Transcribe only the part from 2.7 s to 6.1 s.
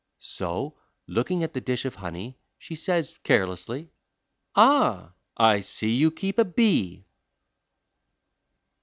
says carelessly: "Ah, I see you